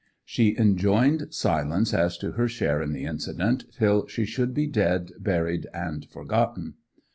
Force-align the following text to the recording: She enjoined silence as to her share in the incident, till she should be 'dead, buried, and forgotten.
She 0.25 0.57
enjoined 0.57 1.27
silence 1.31 1.93
as 1.93 2.17
to 2.17 2.31
her 2.31 2.47
share 2.47 2.81
in 2.81 2.91
the 2.91 3.05
incident, 3.05 3.65
till 3.71 4.07
she 4.07 4.25
should 4.25 4.51
be 4.51 4.65
'dead, 4.65 5.11
buried, 5.19 5.67
and 5.75 6.03
forgotten. 6.09 6.73